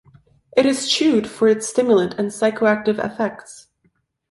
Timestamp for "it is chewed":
0.57-1.29